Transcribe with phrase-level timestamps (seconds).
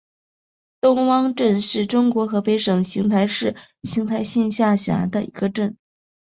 [0.81, 5.77] 东汪镇是中国河北省邢台市邢台县下辖的一个镇。